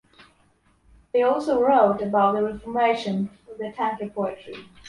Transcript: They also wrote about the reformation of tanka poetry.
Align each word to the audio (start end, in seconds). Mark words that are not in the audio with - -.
They 1.13 1.21
also 1.21 1.61
wrote 1.61 2.01
about 2.01 2.33
the 2.33 2.41
reformation 2.43 3.29
of 3.47 3.75
tanka 3.75 4.09
poetry. 4.09 4.55